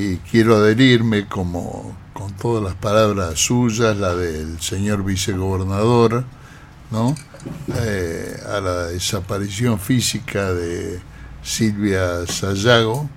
[0.00, 6.24] y quiero adherirme como con todas las palabras suyas, la del señor vicegobernador,
[6.92, 7.16] ¿no?
[7.74, 11.00] Eh, a la desaparición física de
[11.42, 13.10] Silvia Sayago,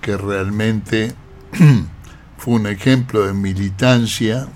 [0.00, 1.12] que realmente
[2.38, 4.46] fue un ejemplo de militancia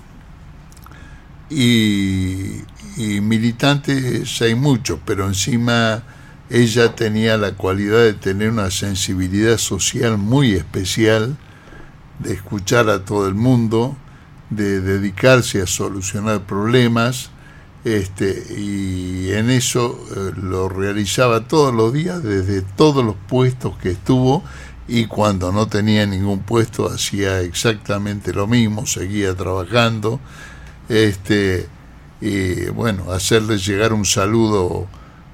[1.49, 2.61] y,
[2.95, 6.01] y militantes hay muchos, pero encima
[6.49, 11.35] ella tenía la cualidad de tener una sensibilidad social muy especial,
[12.19, 13.95] de escuchar a todo el mundo,
[14.49, 17.31] de dedicarse a solucionar problemas,
[17.83, 23.91] este, y en eso eh, lo realizaba todos los días desde todos los puestos que
[23.91, 24.43] estuvo
[24.87, 30.19] y cuando no tenía ningún puesto hacía exactamente lo mismo, seguía trabajando,
[30.89, 31.67] este,
[32.21, 34.87] y bueno, hacerle llegar un saludo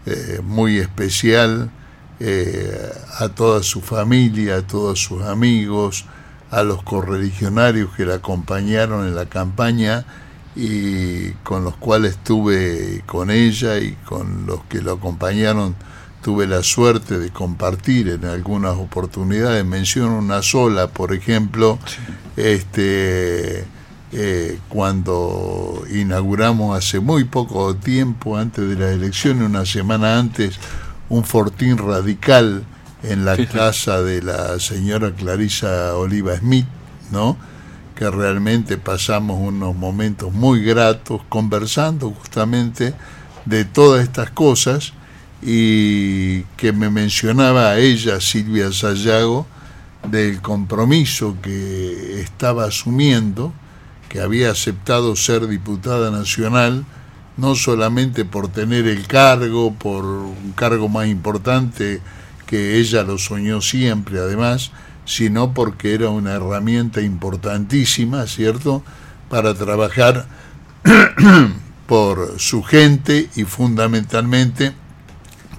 [0.05, 1.71] eh, muy especial
[2.19, 6.05] eh, a toda su familia, a todos sus amigos,
[6.53, 10.05] a los correligionarios que la acompañaron en la campaña
[10.55, 15.75] y con los cuales tuve con ella y con los que lo acompañaron
[16.21, 19.65] tuve la suerte de compartir en algunas oportunidades.
[19.65, 21.79] Menciono una sola, por ejemplo,
[22.37, 23.65] este
[24.13, 30.59] eh, cuando inauguramos hace muy poco tiempo, antes de las elecciones, una semana antes,
[31.09, 32.63] un fortín radical
[33.03, 36.65] en la casa de la señora Clarisa Oliva Smith,
[37.11, 37.37] ¿no?
[37.95, 42.93] que realmente pasamos unos momentos muy gratos conversando justamente
[43.45, 44.93] de todas estas cosas
[45.41, 49.45] y que me mencionaba a ella, Silvia Sayago,
[50.09, 53.53] del compromiso que estaba asumiendo,
[54.09, 56.85] que había aceptado ser diputada nacional,
[57.35, 62.01] no solamente por tener el cargo, por un cargo más importante
[62.53, 64.69] que ella lo soñó siempre además,
[65.05, 68.83] sino porque era una herramienta importantísima, ¿cierto?,
[69.27, 70.27] para trabajar
[71.87, 74.71] por su gente y fundamentalmente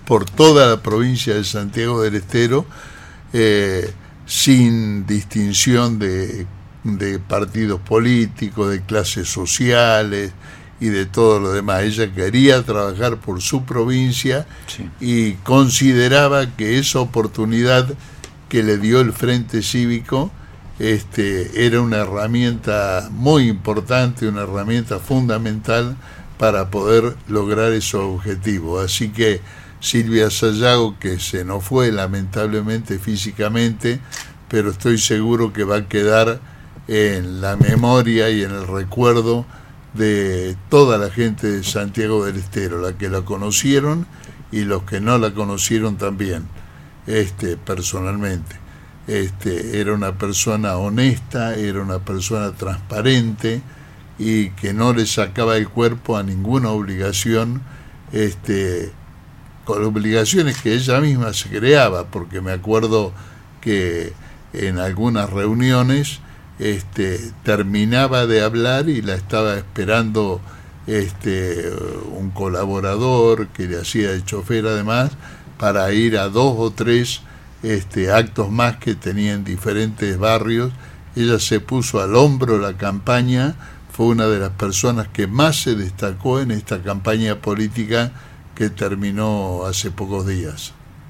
[0.07, 2.65] por toda la provincia de Santiago del Estero,
[3.33, 3.93] eh,
[4.25, 6.47] sin distinción de,
[7.27, 10.31] partidos políticos, de clases sociales
[10.81, 11.83] y de todo lo demás.
[11.83, 14.47] Ella quería trabajar por su provincia
[15.01, 17.87] y consideraba que esa oportunidad
[18.49, 20.31] que le dio el Frente Cívico
[20.79, 25.97] este, era una herramienta muy importante, una herramienta fundamental
[26.39, 28.85] para poder lograr esos objetivos.
[28.85, 29.41] Así que
[29.81, 34.01] Silvia Sayago, que se nos fue lamentablemente físicamente,
[34.49, 36.41] pero estoy seguro que va a quedar
[36.89, 39.47] en la memoria y en el recuerdo
[39.95, 44.07] de toda la gente de Santiago del Estero, la que la conocieron
[44.53, 46.45] y los que no la conocieron también,
[47.07, 48.57] este, personalmente.
[49.07, 53.63] Este, era una persona honesta, era una persona transparente
[54.19, 57.63] y que no le sacaba el cuerpo a ninguna obligación
[58.13, 58.93] este,
[59.65, 63.13] con obligaciones que ella misma se creaba, porque me acuerdo
[63.61, 64.13] que
[64.53, 66.21] en algunas reuniones
[66.59, 70.41] este, terminaba de hablar y la estaba esperando
[70.87, 71.71] este,
[72.17, 75.13] un colaborador que le hacía de chofer además
[75.59, 77.23] para ir a dos o tres
[77.63, 80.73] este, actos más que tenía en diferentes barrios.
[81.17, 83.55] Ella se puso al hombro la campaña,
[83.93, 88.13] fue una de las personas que más se destacó en esta campaña política
[88.55, 90.73] que terminó hace pocos días.